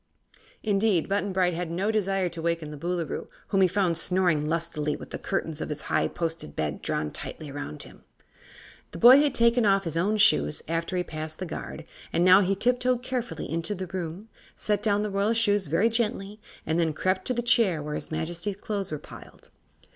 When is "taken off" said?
9.35-9.83